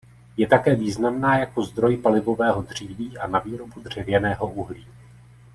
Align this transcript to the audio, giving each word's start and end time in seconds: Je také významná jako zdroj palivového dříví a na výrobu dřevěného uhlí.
Je 0.37 0.47
také 0.47 0.75
významná 0.75 1.37
jako 1.37 1.63
zdroj 1.63 1.97
palivového 1.97 2.61
dříví 2.61 3.17
a 3.17 3.27
na 3.27 3.39
výrobu 3.39 3.79
dřevěného 3.79 4.51
uhlí. 4.51 4.87